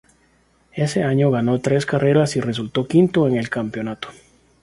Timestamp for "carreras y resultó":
1.85-2.87